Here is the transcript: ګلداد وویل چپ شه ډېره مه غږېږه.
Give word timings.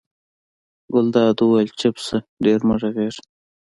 ګلداد 0.93 1.37
وویل 1.41 1.69
چپ 1.79 1.95
شه 2.05 2.17
ډېره 2.43 2.63
مه 2.67 2.75
غږېږه. 2.81 3.21